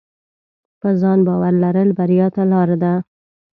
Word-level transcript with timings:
په 0.81 0.89
ځان 1.01 1.19
باور 1.27 1.53
لرل 1.63 1.89
بریا 1.99 2.27
ته 2.35 2.43
لار 2.51 2.69
ده. 2.83 2.93